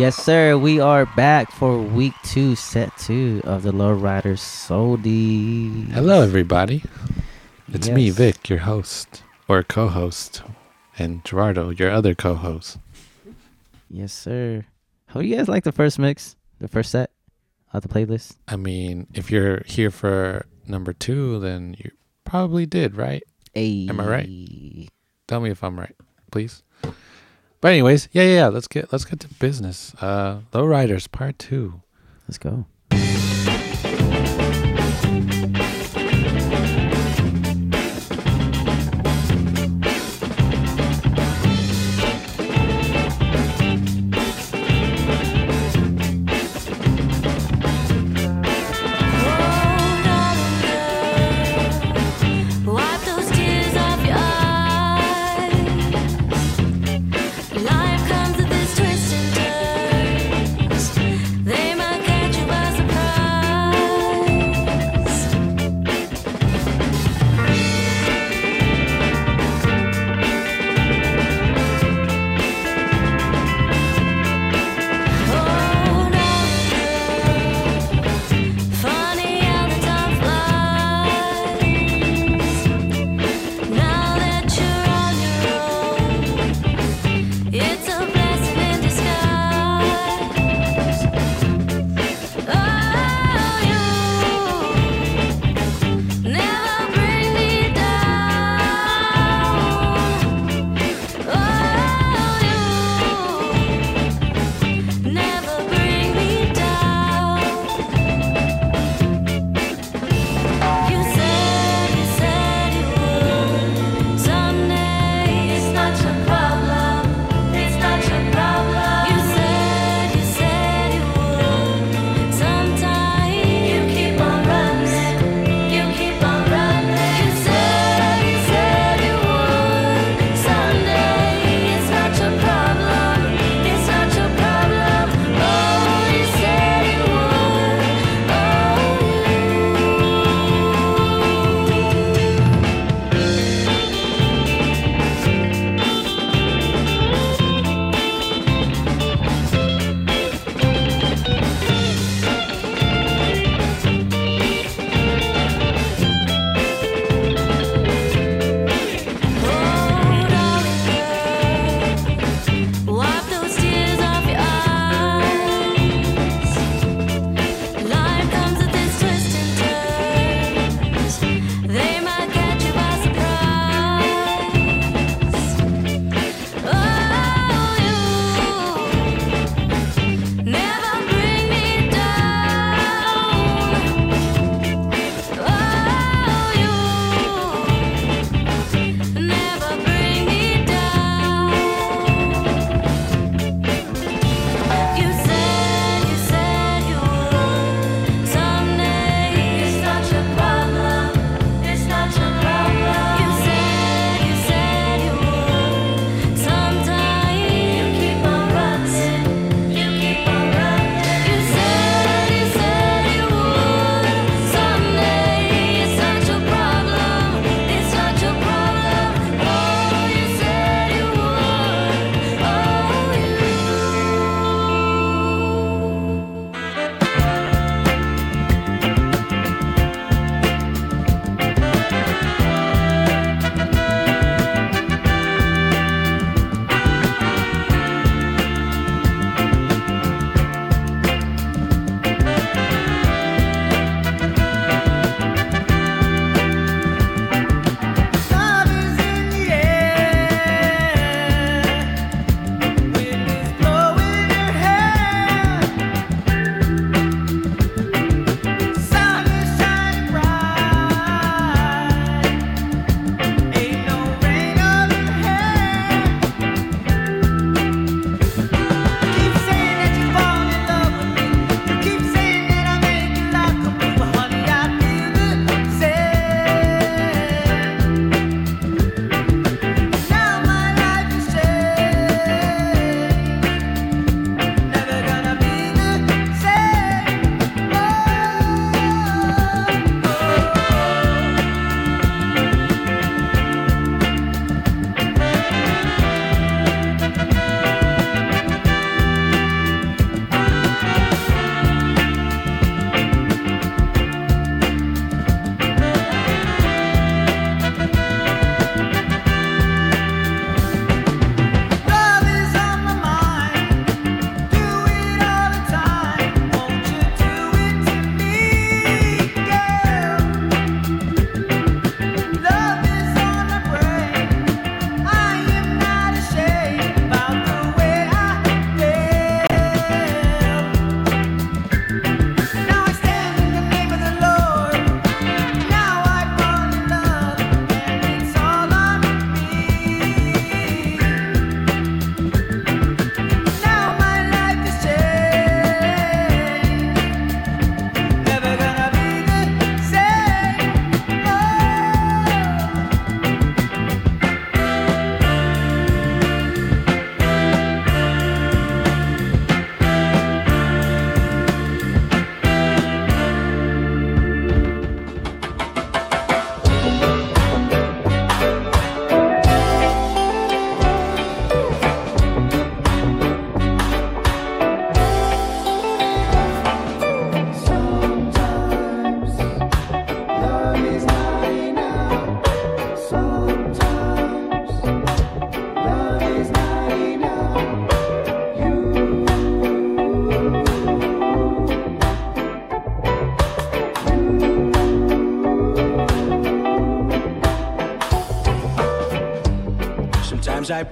[0.00, 0.56] Yes, sir.
[0.56, 5.90] We are back for week two, set two of the Low Riders Soldi.
[5.90, 6.82] Hello, everybody.
[7.68, 10.42] It's me, Vic, your host or co-host,
[10.98, 12.78] and Gerardo, your other co-host.
[13.90, 14.64] Yes, sir.
[15.08, 17.10] How do you guys like the first mix, the first set
[17.74, 18.38] of the playlist?
[18.48, 21.90] I mean, if you're here for number two, then you
[22.24, 23.22] probably did, right?
[23.52, 23.86] Hey.
[23.90, 24.88] Am I right?
[25.28, 25.94] Tell me if I'm right,
[26.30, 26.62] please.
[27.60, 28.48] But anyways, yeah, yeah, yeah.
[28.48, 29.94] Let's get let's get to business.
[30.00, 31.82] Uh, Low Riders Part Two.
[32.26, 32.66] Let's go.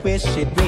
[0.04, 0.67] Wish it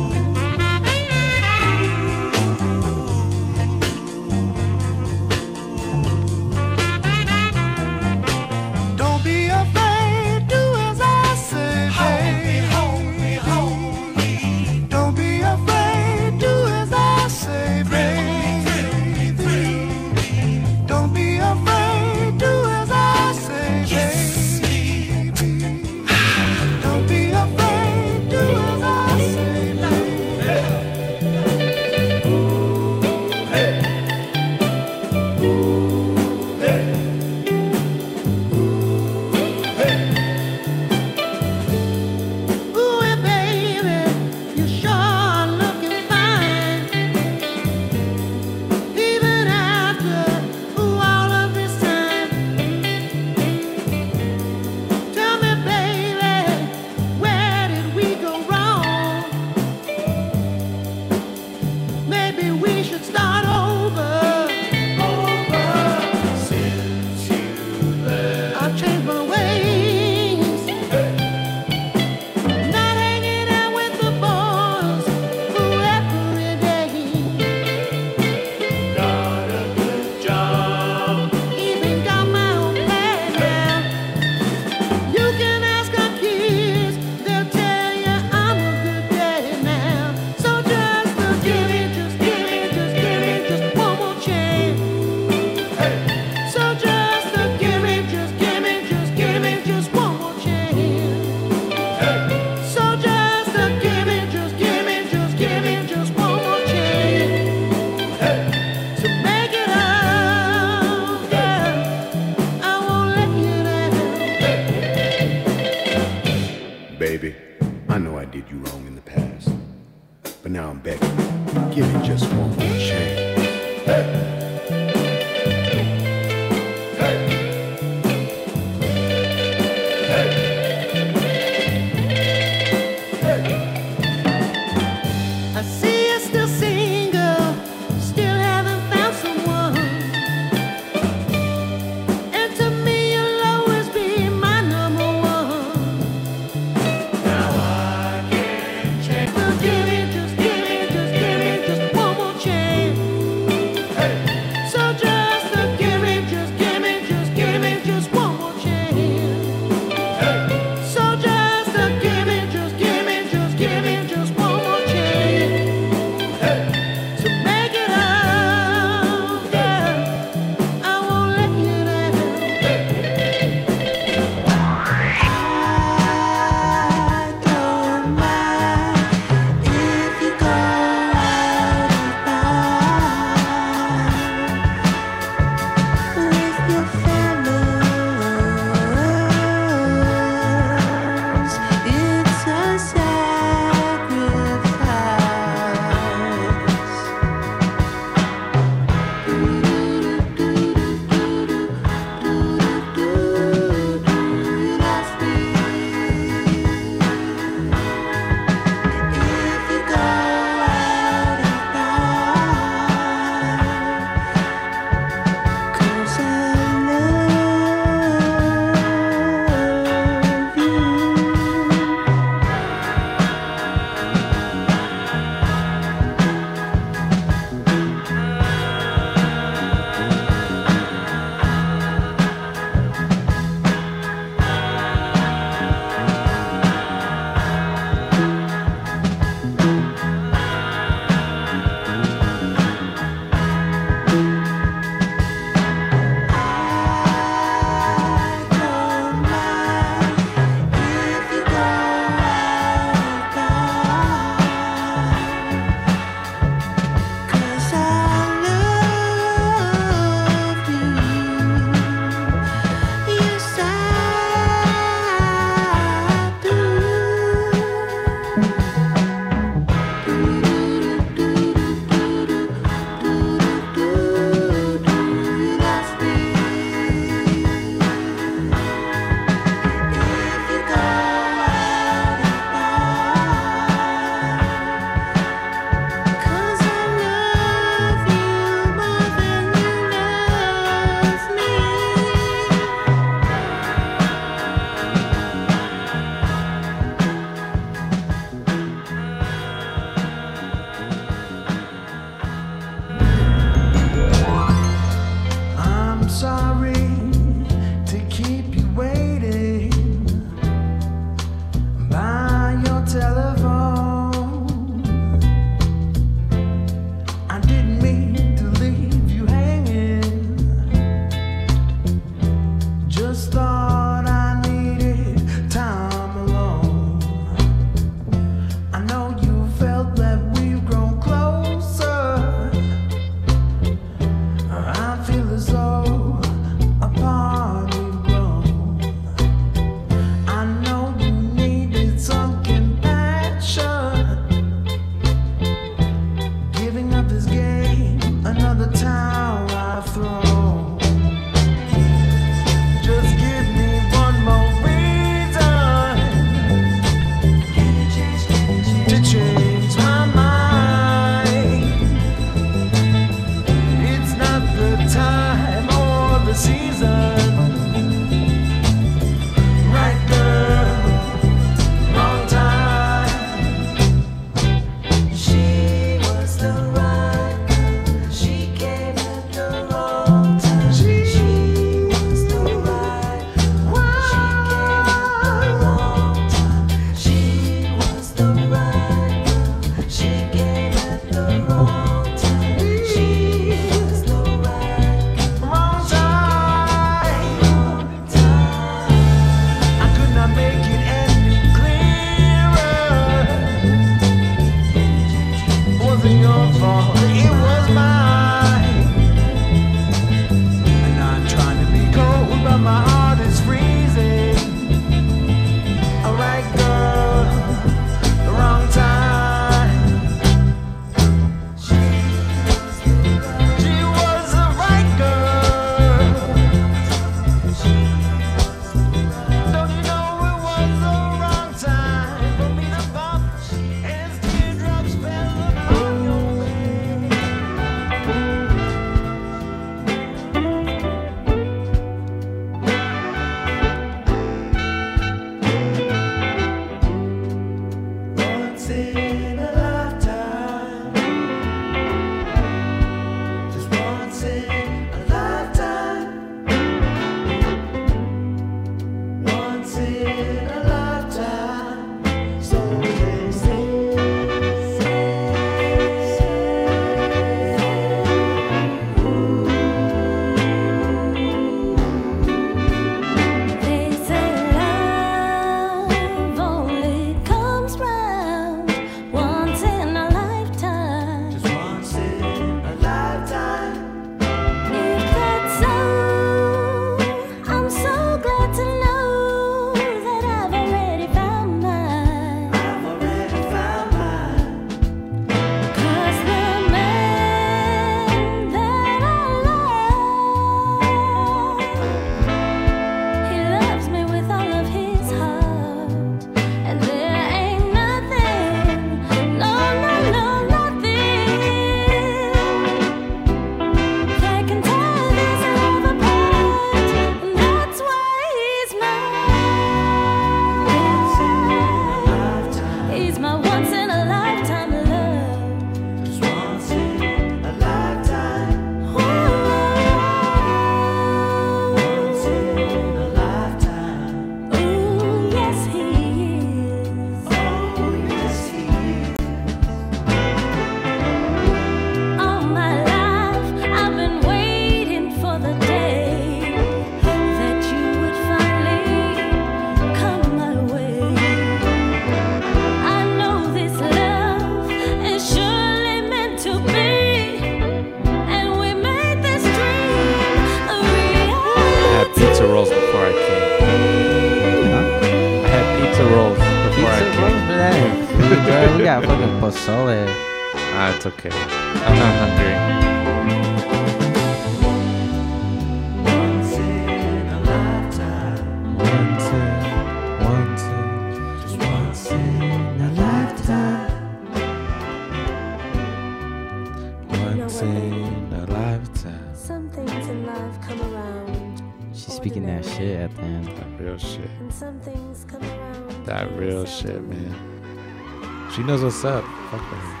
[592.38, 593.46] She's that shit at the end.
[593.46, 594.30] That real shit.
[594.38, 596.06] And some things come around.
[596.06, 598.50] That real shit, man.
[598.54, 599.24] She knows what's up.
[599.50, 600.00] Fuck with her.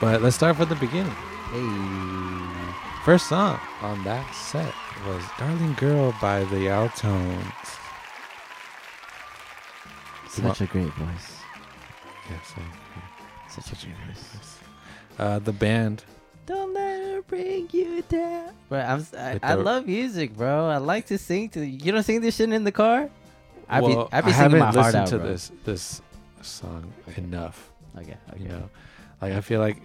[0.00, 1.14] But let's start from the beginning.
[1.52, 3.02] Hey.
[3.04, 4.74] First song on that set
[5.06, 7.78] was Darling Girl by the Altons.
[10.28, 11.40] Such a great voice.
[12.28, 13.08] Yes, I agree.
[13.48, 14.58] Such a great voice.
[15.18, 16.04] Uh, the band,
[16.46, 18.52] Don't let her bring you down.
[18.68, 20.68] Bro, I'm, I, I love music, bro.
[20.68, 21.66] I like to sing to.
[21.66, 23.10] You don't sing this shit in the car?
[23.68, 25.26] I well, be, I be I singing haven't my heart listened out, to bro.
[25.26, 26.02] this this
[26.42, 27.70] song enough.
[27.98, 28.42] Okay, okay.
[28.42, 28.70] You know,
[29.20, 29.78] like I feel like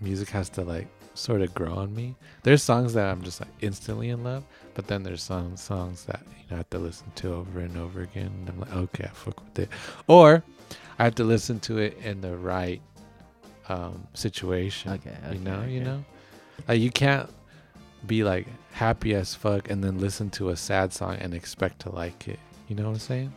[0.00, 2.14] music has to like sort of grow on me.
[2.42, 4.44] There's songs that I'm just like instantly in love,
[4.74, 7.76] but then there's some songs that you know I have to listen to over and
[7.76, 9.68] over again, and I'm like, okay, I fuck with it,
[10.06, 10.42] or
[10.98, 12.80] I have to listen to it in the right
[13.68, 14.92] um, situation.
[14.92, 16.04] Okay, okay, you know, you know,
[16.66, 17.28] like you can't
[18.06, 21.90] be like happy as fuck and then listen to a sad song and expect to
[21.90, 22.38] like it.
[22.68, 23.32] You know what I'm saying?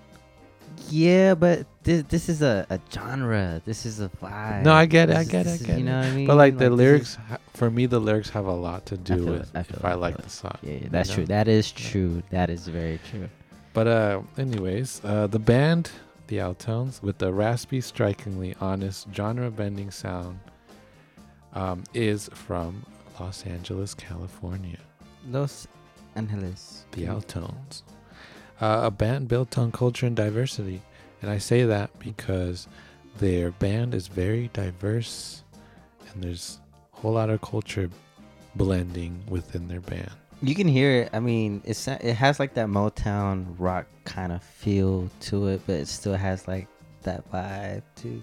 [0.90, 3.62] Yeah, but this this is a, a genre.
[3.66, 4.64] This is a vibe.
[4.64, 5.86] No, I get it, I This is- get it, I is- get You it.
[5.90, 6.28] know what I mean?
[6.28, 8.98] But like the this is- lyrics, ha- for me, the lyrics have a lot to
[8.98, 10.58] do it, with I if it, I I like the song.
[10.62, 11.16] Yeah, yeah, you that's know?
[11.16, 11.26] true.
[11.26, 12.24] That is true.
[12.30, 13.28] That is very true.
[13.74, 15.92] But uh, anyways, uh, the band,
[16.32, 20.40] the Altons, with the raspy, strikingly honest, genre-bending sound,
[21.52, 22.86] um, is from
[23.20, 24.78] Los Angeles, California.
[25.30, 25.68] Los
[26.16, 26.86] Angeles.
[26.94, 27.82] The Altons,
[28.62, 30.82] uh, a band built on culture and diversity,
[31.22, 32.70] and I say that because
[33.18, 35.44] their band is very diverse,
[36.14, 36.60] and there's
[36.94, 37.90] a whole lot of culture
[38.56, 40.12] blending within their band.
[40.42, 41.10] You can hear it.
[41.14, 45.76] I mean, it's it has like that Motown rock kind of feel to it, but
[45.76, 46.68] it still has like
[47.04, 48.22] that vibe too.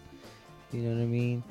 [0.72, 1.42] You know what I mean?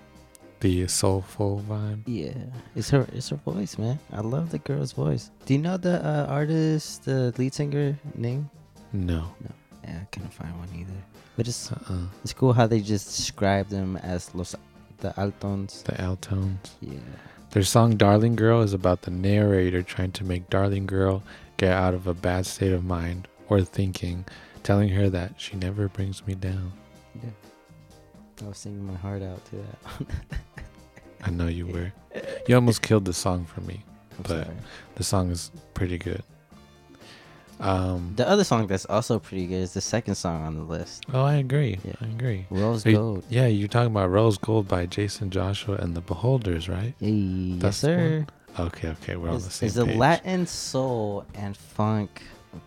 [0.59, 2.01] The soulful vibe.
[2.05, 2.33] Yeah,
[2.75, 3.07] it's her.
[3.13, 3.97] It's her voice, man.
[4.11, 5.31] I love the girl's voice.
[5.45, 8.49] Do you know the uh, artist, the lead singer name?
[8.91, 9.31] No.
[9.39, 9.51] No.
[9.83, 10.99] Yeah, I couldn't find one either.
[11.37, 12.07] But it's Uh-uh.
[12.23, 14.55] it's cool how they just describe them as los
[14.97, 15.83] the Altons.
[15.83, 16.71] The Altons.
[16.81, 16.97] Yeah.
[17.51, 21.23] Their song Darling Girl is about the narrator trying to make Darling Girl
[21.57, 24.25] get out of a bad state of mind or thinking,
[24.63, 26.73] telling her that she never brings me down.
[27.15, 27.29] Yeah.
[28.43, 30.07] I was singing my heart out to that.
[31.23, 31.93] I know you were.
[32.47, 33.83] You almost killed the song for me.
[34.11, 34.57] I'm But- sorry.
[34.95, 36.23] The song is pretty good.
[37.59, 41.05] Um, The other song that's also pretty good is the second song on the list.
[41.13, 41.79] oh, I agree.
[41.83, 41.93] Yeah.
[42.01, 42.45] I agree.
[42.51, 43.23] Rose Are you- Gold.
[43.29, 46.93] Yeah, you're talking about Rose Gold by Jason Joshua and the Beholders, right?
[46.99, 47.97] Hey, yes, That's the one?
[47.97, 48.25] sir.
[48.59, 49.97] Okay, okay, we're on the It's, same it's a page.
[49.97, 52.21] Latin soul and funk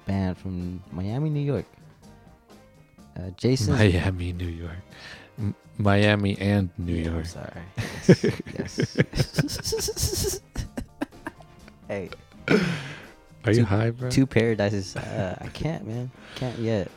[0.07, 1.67] band from Miami, New York.
[3.17, 3.75] Uh, Jason.
[3.75, 4.77] Miami, New York.
[5.39, 7.27] M- Miami and New Yeah, I'm York.
[7.27, 7.63] sorry.
[8.59, 8.97] Yes.
[8.97, 10.41] yes.
[11.89, 12.11] hey,
[13.45, 14.11] Are you high, bro?
[14.11, 14.97] two paradises.
[14.97, 16.11] Uh, I can't, man.
[16.35, 16.91] Can't yet.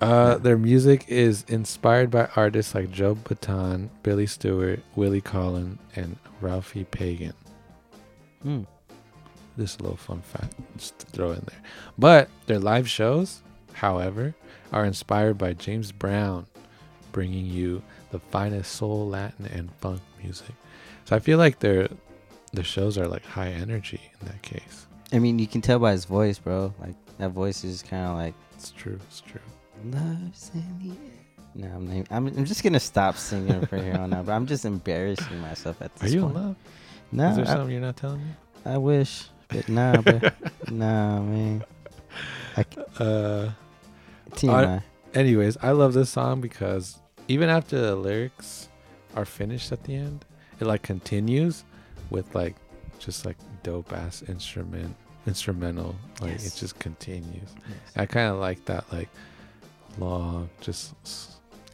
[0.00, 6.18] Uh, their music is inspired by artists like Joe Bataan, Billy Stewart, Willie Colón, and
[6.42, 7.32] Ralfi Pagán.
[8.42, 8.62] Hmm.
[9.56, 11.62] A little fun fact, just to throw in there.
[11.96, 14.34] But their live shows, however,
[14.70, 16.46] are inspired by James Brown,
[17.12, 20.54] bringing you the finest soul, Latin, and funk music.
[21.06, 21.88] So I feel like their
[22.52, 24.86] the shows are like high energy in that case.
[25.12, 26.74] I mean, you can tell by his voice, bro.
[26.80, 28.98] Like that voice is kind of like It's true.
[29.08, 29.40] It's true.
[29.84, 31.12] love's in the air.
[31.54, 34.26] No, I'm, not, I'm I'm just gonna stop singing from here on out.
[34.26, 36.10] But I'm just embarrassing myself at this.
[36.10, 36.36] Are you point.
[36.36, 36.56] in love?
[37.12, 38.30] No, Is there I, something you're not telling me?
[38.66, 40.34] I wish, but nah, but
[40.70, 41.64] nah, man.
[42.98, 43.50] Uh.
[44.32, 44.82] TMI.
[45.14, 48.68] anyways, I love this song because even after the lyrics
[49.14, 50.24] are finished at the end,
[50.60, 51.64] it like continues
[52.10, 52.56] with like
[52.98, 54.94] just like dope ass instrument
[55.26, 55.96] instrumental.
[56.20, 57.50] Like it just continues.
[57.68, 57.78] Yes.
[57.96, 59.08] I kind of like that like
[59.98, 60.94] long just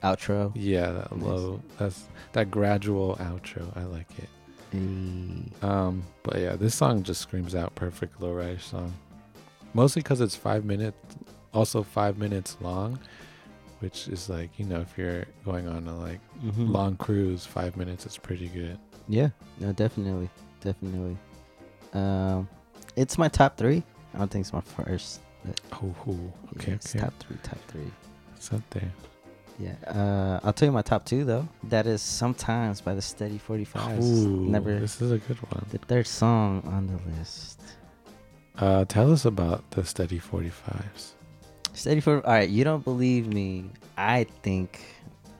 [0.02, 0.50] Outro.
[0.55, 1.22] yeah that Nice.
[1.22, 3.64] low that's that gradual outro.
[3.76, 4.28] I like it.
[4.72, 5.52] Hey.
[5.68, 8.90] Um, but yeah, this song just screams out perfect lowrider song.
[9.74, 10.96] Mostly because it's five minutes,
[11.52, 12.98] also five minutes long,
[13.81, 16.70] which is like you know if you're going on a like Mhm.
[16.72, 18.78] long cruise, five minutes is pretty good.
[19.09, 19.28] Yeah.
[19.61, 20.31] No, definitely,
[20.62, 21.18] definitely.
[21.92, 22.48] Um,
[22.96, 23.83] it's my top three.
[24.14, 25.20] I don't think it's my first.
[25.44, 26.18] But Oh, oh, yeah,
[26.62, 27.90] okay, it's okay, top three, top three.
[28.37, 28.92] it's up there.
[29.59, 29.74] Yeah.
[29.87, 31.46] Uh, I'll tell you my top two though.
[31.64, 34.07] That is sometimes by the Steady Forty Fives.
[34.24, 35.66] Ooh, Never this is a good one.
[35.70, 37.61] the third song on the list.
[38.57, 41.12] Uh, tell us about the Steady 45s.
[41.72, 42.48] Steady for all right.
[42.50, 43.70] You don't believe me?
[43.96, 44.81] I think,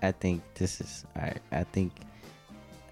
[0.03, 1.39] I think this is all right.
[1.53, 1.93] I think,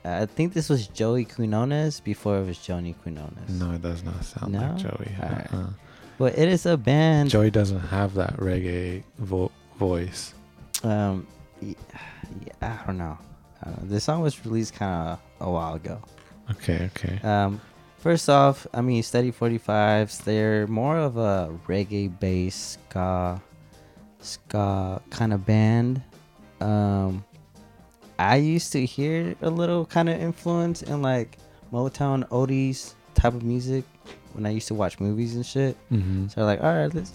[0.05, 3.61] I think this was Joey Quinones before it was Joni Quinones.
[3.61, 5.13] No, it does not sound like Joey.
[5.23, 5.53] Alright.
[5.53, 5.67] Uh-uh.
[6.19, 7.31] but it is a band.
[7.31, 10.33] Joey doesn't have that reggae vo- voice.
[10.83, 11.27] Um,
[11.61, 11.75] yeah,
[12.63, 13.19] I don't know.
[13.63, 13.71] I.
[13.83, 16.01] This song was released kind of a while ago.
[16.53, 17.21] Okay, okay.
[17.23, 17.61] Um,
[17.99, 23.41] first off, I mean, Steady 45s, they're more of a reggae based ska,
[24.21, 26.03] ska kind of band.
[26.61, 27.25] Um,
[28.20, 31.38] I used to hear a little kind of influence in like
[31.72, 33.85] Motown, oldies type of music
[34.35, 35.76] when I used to watch movies and shit.
[35.90, 36.28] Mm-hmm.
[36.28, 37.12] So like, all right, let's.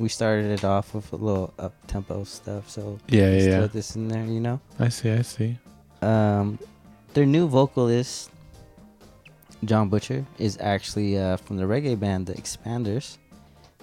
[0.00, 3.58] We started it off with a little up tempo stuff, so Yeah, yeah, yeah.
[3.58, 4.60] throw this in there, you know.
[4.80, 5.56] I see, I see.
[6.02, 6.58] Um,
[7.14, 8.30] their new vocalist,
[9.64, 13.18] John Butcher, is actually uh, from the reggae band The Expanders.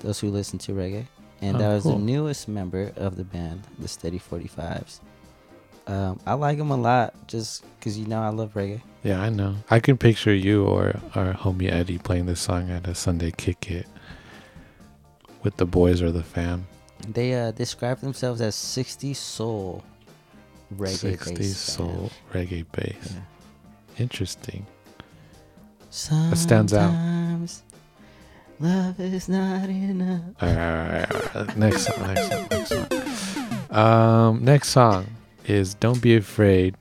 [0.02, 1.06] Those who listen to reggae,
[1.42, 1.94] and Oh, that was cool.
[1.98, 5.00] the newest member of the band, the Steady Forty Fives.
[5.88, 8.82] Um, I like him a lot, just because you know I love reggae.
[9.04, 9.56] Yeah, I know.
[9.70, 13.72] I can picture you or our homie Eddie playing this song at a Sunday kick
[13.72, 13.88] it
[15.44, 16.68] with the boys or the fam.
[17.08, 19.84] They uh, describe themselves as 60 soul
[20.76, 22.96] reggae 60s based soul reggae bass.
[23.10, 23.26] band.
[23.98, 24.66] Interesting.
[26.10, 26.34] Yeah.
[26.36, 26.92] stands out.
[26.92, 27.64] Sometimes
[28.60, 30.22] Love is not enough.
[30.40, 31.58] All right, all right, all right.
[31.58, 33.76] Next song, next song, next song.
[33.76, 35.08] Um, next song
[35.46, 36.76] is "Don't Be Afraid,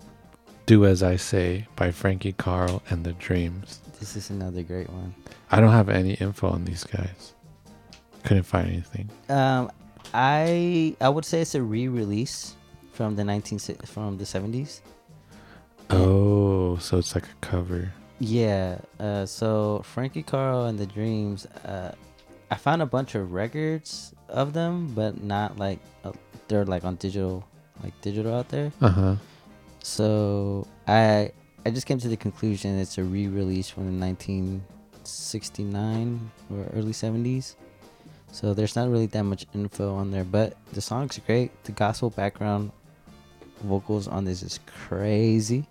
[0.66, 3.80] Do As I Say" by Frankie Karl and the Dreams.
[3.98, 5.14] This is another great one.
[5.50, 7.34] I don't have any info on these guys.
[8.24, 9.10] Couldn't find anything.
[9.28, 9.70] Um,
[10.14, 12.56] I I would say it's a re-release
[12.92, 14.80] from the 19 from the 70s.
[15.90, 17.92] Oh, so it's like a cover.
[18.18, 18.78] Yeah.
[18.98, 21.46] Uh, so Frankie Karl and the Dreams.
[21.64, 21.92] Uh,
[22.50, 26.12] I found a bunch of records of them, but not like uh,
[26.48, 27.44] they're like on digital,
[27.82, 28.72] like digital out there.
[28.80, 29.16] Uh huh.
[29.82, 31.32] So I
[31.66, 37.54] I just came to the conclusion it's a re-release from the 1969 or early 70s.
[38.32, 41.50] So there's not really that much info on there, but the song's great.
[41.64, 42.70] The gospel background
[43.64, 45.66] vocals on this is crazy,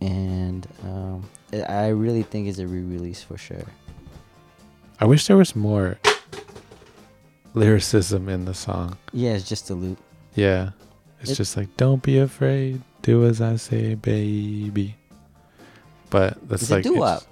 [0.00, 3.64] and um, I- I really think it's a re-release for sure.
[4.98, 5.98] I wish there was more
[7.54, 8.96] lyricism in the song.
[9.12, 9.98] Yeah, it's just a loop.
[10.34, 10.70] Yeah.
[11.20, 14.96] It's It- just like, don't be afraid, do as I say, baby.
[16.08, 17.18] But that's It's a like, it doo-wop.
[17.20, 17.28] just,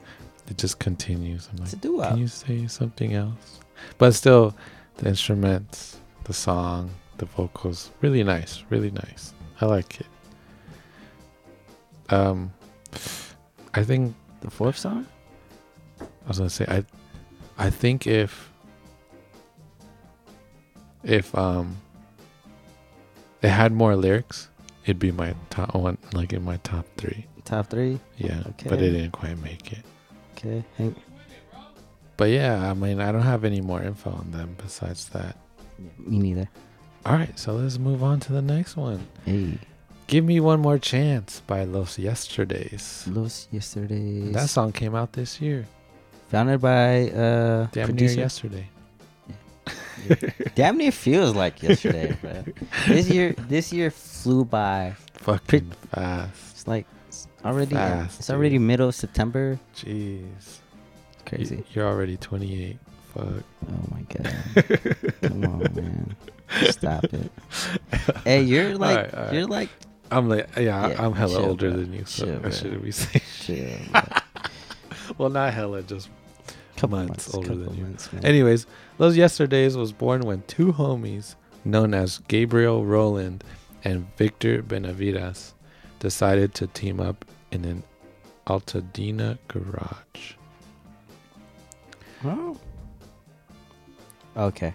[0.51, 1.49] it just continues.
[1.53, 2.09] I'm It's a like, doo-wop.
[2.11, 3.61] can you say something else?
[3.99, 4.55] But still,
[4.99, 9.33] the instruments, the song, the vocals, really nice, really nice.
[9.61, 10.07] I like it.
[12.11, 12.53] Um,
[13.75, 15.07] I think The fourth song?
[16.01, 16.85] I was gonna say I
[17.59, 18.53] I think if
[21.03, 21.77] if um
[23.43, 24.49] it had more lyrics,
[24.85, 27.27] it'd be my top one like in my top three.
[27.45, 27.99] Top three?
[28.17, 28.43] Yeah.
[28.51, 28.69] okay.
[28.69, 29.85] But it didn't quite make it.
[30.37, 30.65] Okay.
[30.77, 30.97] Hank.
[32.17, 35.37] But yeah, I mean I don't have any more info on them besides that.
[35.99, 36.49] Me neither.
[37.07, 39.07] Alright, so let's move on to the next one.
[39.25, 39.59] Hey.
[40.09, 43.07] Give Me One More Chance by Los Yesterdays.
[43.09, 44.33] Los Yesterdays.
[44.33, 45.67] That song came out this year.
[46.31, 48.15] Founded by uh Damn producer.
[48.17, 48.69] near yesterday.
[50.55, 52.45] Damn near feels like yesterday, bro.
[52.87, 54.95] This year this year flew by.
[55.15, 56.53] Fucking fast.
[56.53, 58.63] It's like it's already uh, Fast, it's already dude.
[58.67, 59.59] middle of September.
[59.77, 60.23] Jeez.
[60.37, 60.61] It's
[61.27, 61.65] crazy.
[61.75, 62.79] You're already 28.
[63.15, 63.25] Fuck.
[63.25, 65.15] Oh my god.
[65.23, 66.17] Come on, man.
[66.71, 67.31] Stop it.
[68.25, 69.35] Hey, you're like Alright, alright.
[69.35, 69.69] you're like
[70.11, 71.81] I'm like, yeah, Yeah, I'm hella chill, older bro.
[71.81, 73.23] than you, so Chill, I shouldn't be saying.
[73.43, 74.03] chill.
[75.19, 76.09] Well, not hella, just.
[76.79, 77.83] Couple Months months, older couple than you.
[77.85, 78.09] months.
[78.23, 78.67] Anyways,
[78.99, 83.43] Los Yesterdays was born when two homies, known as Gabriel Roland
[83.85, 85.55] and Victor Benavides,
[85.99, 87.83] decided to team up in an
[88.47, 90.35] Altadena garage.
[92.25, 92.57] Oh.
[94.37, 94.73] Okay.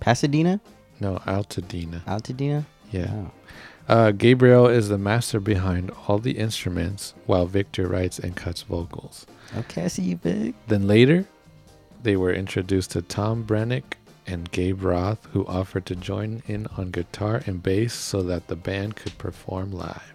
[0.00, 0.60] Pasadena?
[1.00, 2.04] No, Altadena.
[2.04, 2.64] Altadena?
[2.90, 3.10] Yeah.
[3.12, 3.30] Oh.
[3.90, 9.26] Uh, Gabriel is the master behind all the instruments, while Victor writes and cuts vocals.
[9.56, 10.54] Okay, I see you big.
[10.68, 11.26] Then later,
[12.00, 13.94] they were introduced to Tom Brenneck
[14.28, 18.54] and Gabe Roth, who offered to join in on guitar and bass so that the
[18.54, 20.14] band could perform live.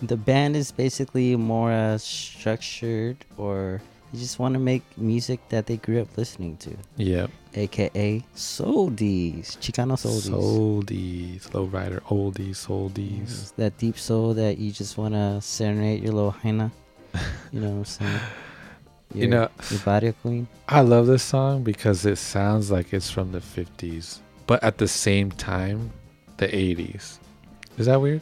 [0.00, 5.66] The band is basically more uh, structured or They just want to make music that
[5.66, 7.30] they grew up listening to, Yep.
[7.54, 10.30] aka soldies, Chicano soldies.
[10.30, 13.22] Soldies, low rider, oldies, soldies.
[13.22, 16.70] It's that deep soul that you just want to serenade your little hyena.
[17.52, 18.20] You know what I'm saying?
[19.12, 20.46] You know- your barrio queen.
[20.68, 24.86] I love this song because it sounds like it's from the 50s, but at the
[24.86, 25.90] same time,
[26.36, 27.18] the 80s.
[27.76, 28.20] Is that weird?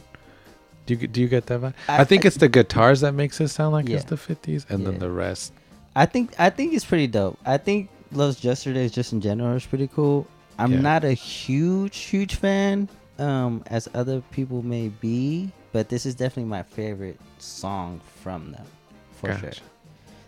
[0.86, 1.74] Do you do you get that vibe?
[1.90, 4.90] I, think it's the guitars that makes it sound like it's the 50s, and Yeah.
[4.92, 5.52] then the rest.
[5.98, 7.38] I think I think it's pretty dope.
[7.44, 10.26] I think Los Yesterdays just in general is pretty cool.
[10.58, 10.80] I'm Yeah.
[10.80, 16.50] not a huge huge fan, um, as other people may be, but this is definitely
[16.50, 18.66] my favorite song from them,
[19.18, 19.50] for sure.
[19.50, 19.62] Gotcha.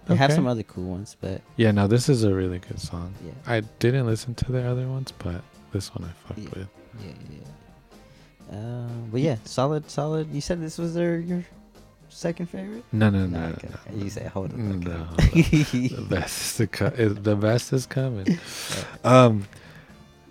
[0.07, 3.15] They have some other cool ones, but Yeah, no, this is a really good song.
[3.25, 5.41] yeah, I didn't listen to the other ones, but
[5.73, 6.51] this one I fucked Yeah.
[6.57, 6.69] with.
[7.07, 7.13] yeah,
[8.51, 8.59] yeah.
[8.59, 10.27] Uh, but yeah, solid, solid.
[10.35, 11.45] You said this was their your
[12.11, 12.85] second favorite?
[12.93, 14.03] No, no, no, No, okay, no.
[14.05, 14.81] You said hold on.
[14.81, 18.39] No, the best is co- the best is coming.
[19.05, 19.47] Um,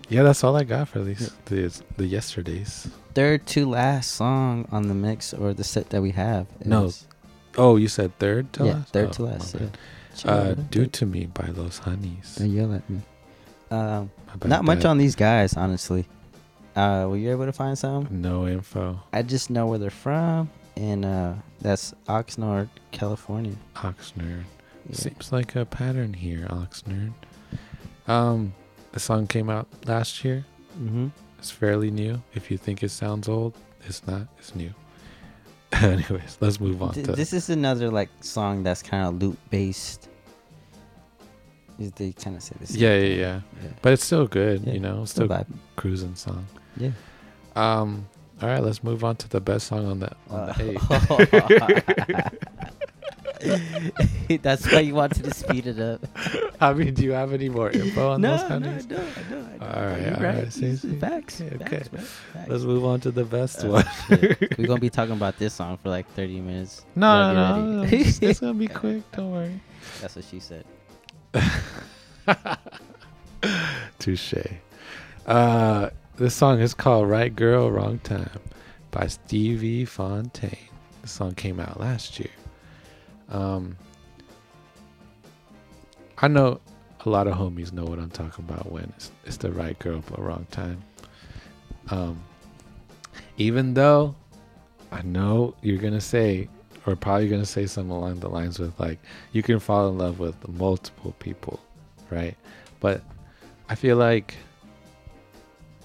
[0.09, 2.87] yeah, that's all I got for these the the yesterdays.
[3.15, 6.47] Third to last song on the mix or the set that we have.
[6.65, 6.91] No,
[7.57, 8.93] Oh, you said third to yeah, last.
[8.93, 9.55] third Oh, to last.
[9.55, 9.67] Yeah.
[10.31, 10.53] Uh.
[10.69, 12.35] "Do to Me" by Los Honeys.
[12.37, 13.01] Don't yell at me.
[13.71, 14.11] Um,
[14.45, 14.85] not much bad.
[14.87, 16.05] on these guys, honestly.
[16.75, 18.07] Uh, were you able to find some?
[18.09, 18.99] No info.
[19.11, 23.55] I just know where they're from, and uh, that's Oxnard, California.
[23.75, 24.43] Oxnard.
[24.87, 24.95] Yeah.
[24.95, 27.13] Seems like a pattern here, Oxnard.
[28.07, 28.53] Um,
[28.93, 30.45] the song came out last year.
[30.81, 31.07] Mm-hmm.
[31.37, 32.21] It's fairly new.
[32.33, 33.53] If you think it sounds old,
[33.85, 34.27] it's not.
[34.39, 34.73] It's new.
[35.73, 39.37] Anyways, let's move on Th- to this is another like song that's kind of loop
[39.49, 40.07] based.
[41.77, 42.75] Is They kind of say this.
[42.75, 43.69] yeah, yeah, yeah.
[43.81, 45.05] But it's still good, Yeah, you know.
[45.05, 46.45] Still Still cruising song.
[46.75, 46.91] Yeah.
[47.55, 48.07] Um.
[48.41, 50.79] All right, let's move on to the best song on the on the eight.
[54.41, 56.01] that's why you wanted to speed it up.
[56.61, 58.87] I mean, do you have any more info on no, those no, kind I of?
[58.87, 59.61] don't, I don't, I don't.
[59.61, 60.95] All right, all right, see, see.
[60.95, 61.41] Facts.
[61.41, 62.01] Okay, facts, man,
[62.33, 62.49] facts.
[62.49, 63.85] Let's move on to the best Uh, one.
[64.57, 66.85] We're gonna be talking about this song for like 30 minutes.
[66.95, 67.83] No, no, no.
[67.83, 69.09] It's, it's gonna be quick.
[69.11, 69.59] Don't worry.
[70.01, 70.65] That's what she said.
[73.99, 74.33] Touche.
[75.25, 78.41] Uh, this song is called "Right Girl, Wrong Time"
[78.91, 80.67] by Stevie Fontaine.
[81.01, 82.29] The song came out last year.
[83.29, 83.77] Um,
[86.17, 86.59] I know
[87.05, 90.03] a lot of homies know what I'm talking about when it's, it's the right girl
[90.09, 90.83] but wrong time.
[91.89, 92.21] Um,
[93.37, 94.13] even though
[94.91, 96.49] I know you're gonna say,
[96.85, 98.99] or probably gonna say something along the lines with like,
[99.31, 101.61] you can fall in love with multiple people,
[102.09, 102.35] right?
[102.81, 103.03] But
[103.69, 104.35] I feel like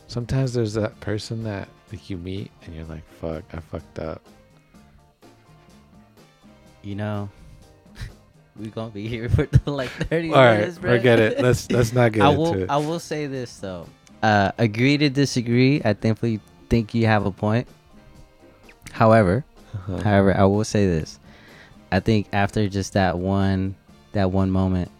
[0.06, 4.22] sometimes there's that person that like you meet and you're like, fuck, I fucked up.
[6.82, 7.30] You know,
[8.56, 10.96] we gonna be here for like 30 All right, minutes, bro.
[10.96, 11.40] forget it.
[11.40, 12.62] Let's let's not get I into will.
[12.64, 12.70] it.
[12.70, 13.86] I will say this though.
[14.22, 15.80] Uh, agree to disagree.
[15.84, 17.66] I definitely think you have a point.
[18.92, 19.98] However, Uh-huh.
[19.98, 21.18] however, I will say this.
[21.90, 23.76] I think after just that one,
[24.12, 24.90] that one moment,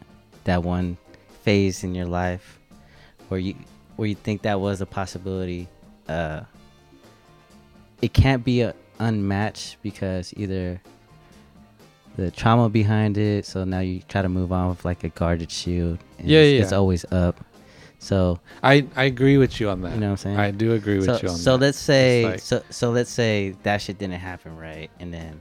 [0.45, 0.97] that one
[1.43, 2.59] phase in your life,
[3.29, 3.55] where you
[3.97, 5.69] where you think that was a possibility,
[6.09, 6.43] uh,
[8.03, 10.81] it can't be a unmatched because either
[12.17, 13.47] the trauma behind it.
[13.47, 15.99] So now you try to move on with like a guarded shield.
[16.19, 17.45] and Yeah, it's, yeah, it's always up.
[17.99, 19.95] So I I agree with you on that.
[19.95, 20.37] you know what I'm saying.
[20.39, 21.65] I do agree with so, you on so that.
[21.67, 25.41] let's say like- so so let's say that shit didn't happen right and then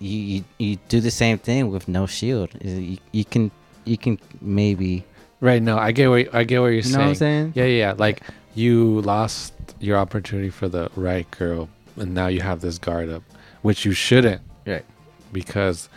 [0.00, 3.52] you you, you do the same thing with no shield you, you can
[3.84, 5.04] you can maybe
[5.40, 5.62] right.
[5.62, 6.98] No, I get what I get what you're you know saying.
[6.98, 7.94] what I'm saying Yeah, yeah, yeah.
[7.96, 8.22] Like
[8.54, 13.22] you lost your opportunity for the right girl, and now you have this guard up,
[13.62, 14.42] which you shouldn't.
[14.66, 14.84] Right.
[15.32, 15.88] Because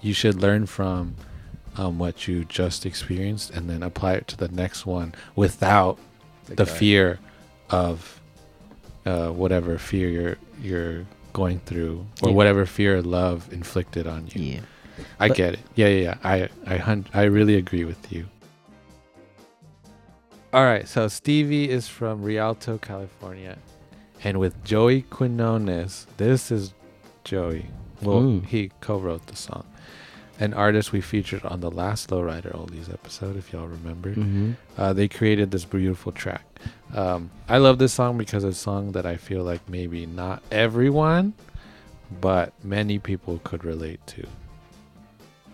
[0.00, 1.14] you should learn from
[1.76, 5.98] um, what you just experienced and then apply it to the next one without
[6.46, 6.68] the guard.
[6.70, 7.18] fear
[7.70, 8.20] of
[9.06, 12.34] uh, whatever fear you're you're going through or Yeah.
[12.34, 14.42] whatever fear love inflicted on you.
[14.42, 14.60] yeah
[15.20, 15.60] I But- get it.
[15.76, 16.14] Yeah, yeah, yeah.
[16.24, 18.26] I I hun- I really agree with you.
[20.50, 23.58] All right, so Stevie is from Rialto, California,
[24.24, 26.06] and with Joey Quinones.
[26.16, 26.72] This is
[27.22, 27.66] Joey.
[28.00, 29.66] Well, he co-wrote the song.
[30.40, 34.14] An artist we featured on the last Lowrider Oldies episode, if y'all remember.
[34.14, 34.52] mm-hmm.
[34.78, 36.46] Uh, they created this beautiful track.
[36.94, 40.42] Um, I love this song because it's a song that I feel like maybe not
[40.50, 41.34] everyone,
[42.22, 44.26] but many people could relate to.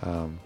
[0.02, 0.38] Um,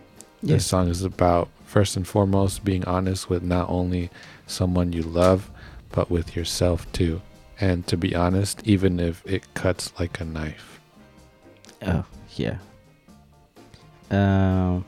[0.42, 0.54] Yeah.
[0.54, 4.10] This song is about, first and foremost, being honest with not only
[4.46, 5.50] someone you love,
[5.90, 7.20] but with yourself too.
[7.60, 10.80] And to be honest, even if it cuts like a knife.
[11.82, 12.58] oh yeah
[14.10, 14.84] um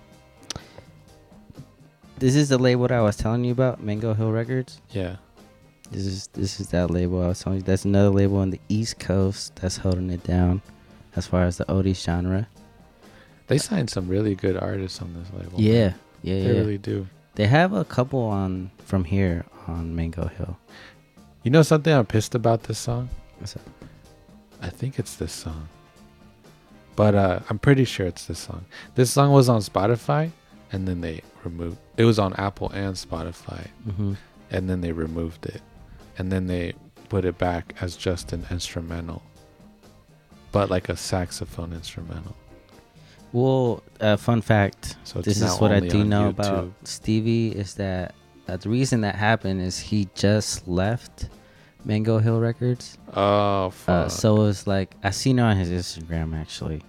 [2.20, 4.78] this is the label that I was telling you about, Mango Hill Records.
[4.90, 5.16] Yeah.
[5.90, 7.64] This is this is that label I was telling you.
[7.64, 10.60] That's another label on the East Coast that's holding it down,
[11.16, 12.46] as far as the oldies genre.
[13.50, 15.60] They signed some really good artists on this label.
[15.60, 16.58] Yeah, yeah, They yeah.
[16.60, 17.06] really do.
[17.34, 20.56] They have a couple on from here on Mango Hill.
[21.42, 23.08] You know something I'm pissed about this song?
[23.38, 23.62] What's up?
[24.62, 25.68] I think it's this song.
[26.96, 28.64] But uh, I'm pretty sure it's this song.
[28.94, 30.30] This song was on Spotify
[30.72, 34.12] and then they removed it was on Apple and Spotify Mm-hmm.
[34.50, 35.62] and then they removed it.
[36.18, 36.74] And then they
[37.08, 39.22] put it back as just an instrumental.
[40.52, 42.36] But like a saxophone instrumental.
[43.32, 44.96] Well, uh, fun fact.
[45.04, 46.38] So this is what I do know YouTube.
[46.38, 48.14] about Stevie is that
[48.48, 51.28] uh, the reason that happened is he just left
[51.84, 52.98] Mango Hill Records.
[53.14, 54.06] Oh fuck.
[54.06, 56.82] Uh, so it's like I seen it on his Instagram actually.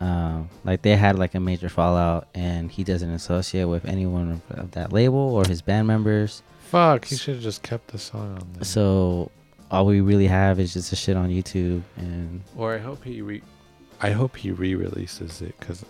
[0.00, 4.58] Um, like they had like a major fallout, and he doesn't associate with anyone of,
[4.58, 6.42] of that label or his band members.
[6.60, 8.64] fuck, he should have just kept the song on there.
[8.64, 9.30] So
[9.70, 13.22] all we really have is just a shit on YouTube, and Or I hope he
[13.22, 13.42] re
[14.00, 15.84] I hope he re-releases it cuz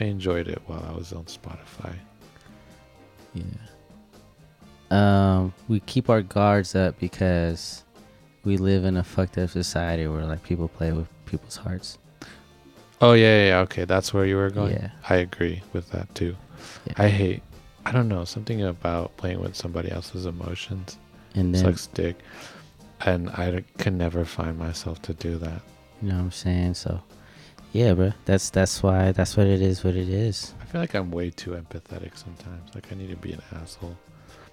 [0.00, 1.94] I enjoyed it while I was on Spotify.
[3.34, 3.44] yeah.
[4.90, 7.84] Um, we keep our guards up because
[8.44, 11.98] we live in a fucked up society where like people play with people's hearts.
[13.00, 14.74] Oh yeah, yeah, yeah, okay, that's where you were going.
[14.74, 14.90] Yeah.
[15.08, 16.36] I agree with that too.
[16.86, 16.92] Yeah.
[16.98, 17.42] I hate
[17.84, 20.98] I don't know, something about playing with somebody else's emotions
[21.34, 22.16] And then sucks dick.
[23.04, 25.62] And I can never find myself to do that.
[26.00, 26.74] you know what I'm saying.
[26.74, 27.02] So,
[27.72, 28.12] yeah, bro.
[28.24, 29.82] That's that's why that's what it is.
[29.84, 30.54] What it is.
[30.60, 32.74] I feel like I'm way too empathetic sometimes.
[32.74, 33.96] Like I need to be an asshole.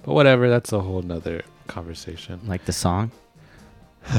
[0.03, 2.39] But whatever, that's a whole nother conversation.
[2.45, 3.11] Like the song.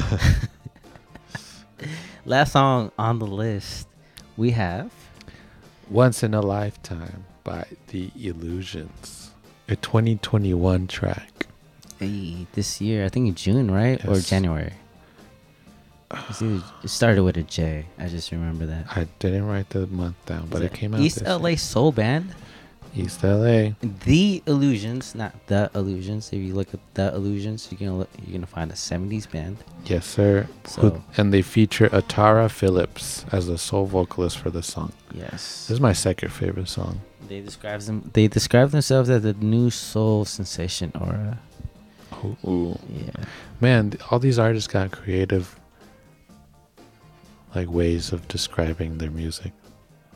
[2.25, 3.87] Last song on the list,
[4.37, 4.91] we have
[5.89, 9.31] Once in a Lifetime by The Illusions.
[9.67, 11.47] A 2021 track.
[11.99, 13.05] hey, this year.
[13.05, 14.73] I think in June, right, or January.
[16.83, 17.85] It started with a J.
[17.97, 18.85] I just remember that.
[18.95, 21.57] I didn't write the month down, but Is it came out East this LA year.
[21.57, 22.33] Soul Band.
[22.93, 23.69] East LA.
[24.03, 26.27] The Illusions, not the Illusions.
[26.33, 29.57] If you look at the Illusions, you're gonna look, you're gonna find a '70s band.
[29.85, 30.47] Yes, sir.
[30.65, 34.91] So- Who- and they feature Atara Phillips as the sole vocalist for the song.
[35.13, 35.67] Yes.
[35.67, 36.99] This is my second favorite song.
[37.29, 38.09] They describe them.
[38.11, 41.39] They describe themselves as the new soul sensation aura.
[42.45, 42.77] Ooh.
[42.93, 43.23] Yeah.
[43.61, 45.55] Man, all these artists got creative
[47.55, 49.51] like ways of describing their music.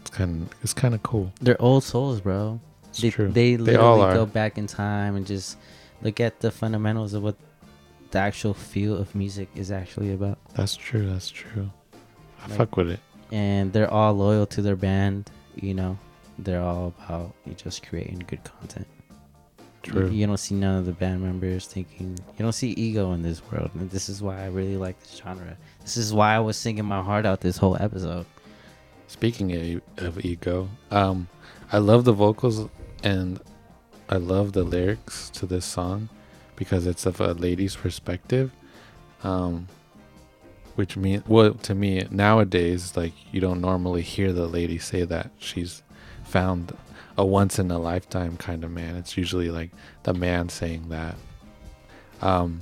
[0.01, 1.31] It's kind of it's kind of cool.
[1.41, 2.59] They're old souls, bro.
[2.89, 3.29] It's they, true.
[3.31, 4.25] They They all literally are.
[4.25, 5.57] go back in time and just
[6.01, 7.35] look at the fundamentals of what
[8.11, 10.37] the actual feel of music is actually about.
[10.53, 11.09] That's true.
[11.09, 11.69] That's true.
[12.43, 12.99] I Like- fuck with it.
[13.31, 15.29] And they're all loyal to their band.
[15.55, 15.97] You know,
[16.37, 18.87] they're all about just creating good content.
[19.85, 20.09] You- True.
[20.09, 22.17] You, don't see none of the band members thinking.
[22.37, 25.17] You don't see ego in this world, and this is why I really like this
[25.23, 25.55] genre.
[25.81, 28.25] This is why I was singing my heart out this whole episode.
[29.07, 31.27] Speaking of, of ego, um,
[31.71, 32.67] I love the vocals
[33.03, 33.39] and
[34.09, 36.09] I love the lyrics to this song
[36.55, 38.51] because it's of a lady's perspective.
[39.23, 39.67] Um,
[40.75, 45.31] which mean well to me nowadays, like you don't normally hear the lady say that
[45.37, 45.83] she's
[46.25, 46.75] found
[47.17, 48.95] a once in a lifetime kind of man.
[48.95, 49.71] It's usually like
[50.03, 51.15] the man saying that.
[52.21, 52.61] Um,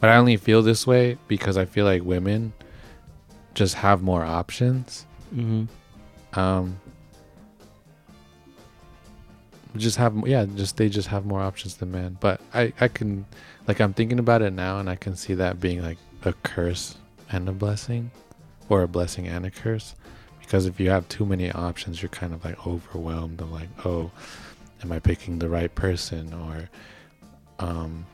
[0.00, 2.52] but I only feel this way because I feel like women
[3.54, 6.38] just have more options Mm-hmm.
[6.38, 6.78] um
[9.76, 13.24] just have yeah just they just have more options than men but i i can
[13.66, 16.96] like i'm thinking about it now and i can see that being like a curse
[17.30, 18.10] and a blessing
[18.68, 19.94] or a blessing and a curse
[20.52, 24.10] because if you have too many options you're kind of like overwhelmed of like oh
[24.82, 26.68] am i picking the right person or
[27.58, 28.04] um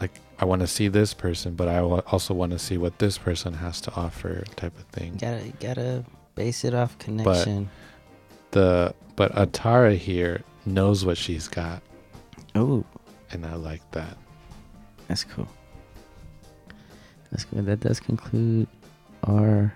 [0.00, 3.16] like i want to see this person but i also want to see what this
[3.16, 7.70] person has to offer type of thing Gotta gotta base it off connection.
[8.50, 11.82] But the but Atara here knows what she's got,
[12.56, 12.84] oh,
[13.30, 14.16] and I like that.
[15.06, 15.48] that's cool.
[17.30, 17.66] That's good.
[17.66, 18.66] That does conclude
[19.22, 19.72] our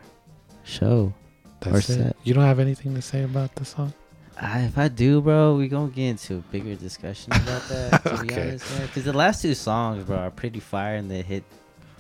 [0.65, 1.15] show.
[1.61, 1.83] That's Or it.
[1.83, 2.17] set.
[2.25, 3.93] You don't have anything to say about the song?
[4.41, 8.05] I, if I do, bro, we gonna get into a bigger discussion about that.
[8.05, 8.43] To be Okay.
[8.51, 11.43] honest, because the last two songs, bro, are pretty fire and they hit,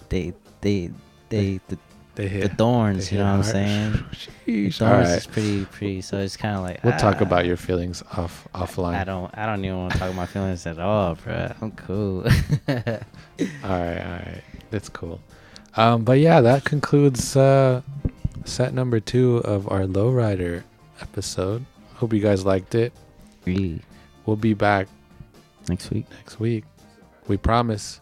[0.08, 0.90] they they
[1.30, 1.78] they the,
[2.14, 3.10] They the thorns.
[3.10, 3.52] they You know hit what I'm hard.
[3.52, 4.04] saying?
[4.46, 4.80] The Sheesh.
[4.82, 5.18] All thorns right.
[5.18, 6.00] is pretty pretty.
[6.00, 8.94] So it's kind of like We'll talk ah, about your feelings off offline.
[8.94, 11.52] I don't I don't even want to talk about my feelings at all, bro.
[11.60, 12.24] I'm cool.
[12.68, 12.70] All
[13.64, 14.42] right, all right.
[14.70, 15.20] That's cool.
[15.76, 17.82] Um, but yeah, that concludes uh,
[18.48, 20.64] set number two of our lowrider
[21.00, 21.64] episode.
[21.94, 22.92] Hope you guys liked it.
[24.26, 24.88] We'll be back
[25.68, 26.06] next week.
[26.10, 26.64] next week.
[27.26, 28.00] We promise.